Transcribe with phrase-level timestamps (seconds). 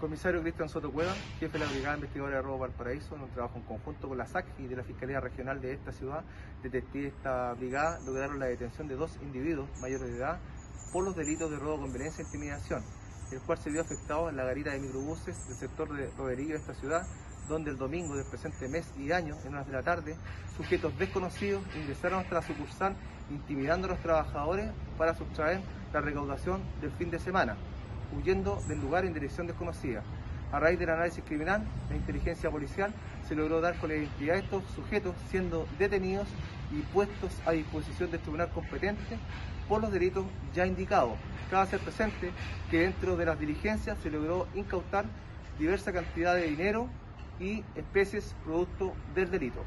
[0.00, 3.56] Comisario Cristian Soto Cueva, jefe de la Brigada Investigadora de Robo Valparaíso, en un trabajo
[3.56, 6.22] en conjunto con la SAC y de la Fiscalía Regional de esta ciudad,
[6.62, 10.38] detectives de esta brigada lograron la detención de dos individuos mayores de edad
[10.92, 12.84] por los delitos de robo con violencia e intimidación,
[13.32, 16.60] el cual se vio afectado en la garita de microbuses del sector de Roderillo de
[16.60, 17.04] esta ciudad,
[17.48, 20.16] donde el domingo del presente mes y año, en horas de la tarde,
[20.56, 22.94] sujetos desconocidos ingresaron hasta la sucursal
[23.30, 25.60] intimidando a los trabajadores para sustraer
[25.92, 27.56] la recaudación del fin de semana
[28.16, 30.02] huyendo del lugar en dirección desconocida.
[30.50, 32.92] A raíz del análisis criminal, la inteligencia policial
[33.28, 36.26] se logró dar con la identidad de estos sujetos siendo detenidos
[36.72, 39.18] y puestos a disposición del tribunal competente
[39.68, 41.18] por los delitos ya indicados.
[41.50, 42.30] Cabe hacer presente
[42.70, 45.04] que dentro de las diligencias se logró incautar
[45.58, 46.88] diversa cantidad de dinero
[47.38, 49.64] y especies producto del delito.